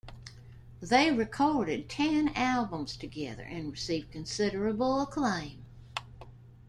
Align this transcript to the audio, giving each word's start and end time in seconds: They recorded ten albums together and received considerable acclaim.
They 0.81 1.11
recorded 1.11 1.87
ten 1.87 2.29
albums 2.33 2.97
together 2.97 3.43
and 3.43 3.71
received 3.71 4.09
considerable 4.09 4.99
acclaim. 4.99 5.63